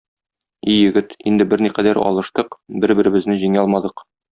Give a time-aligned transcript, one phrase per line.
[0.65, 4.09] И егет, инде берникадәр алыштык, бер-беребезне җиңә алмадык.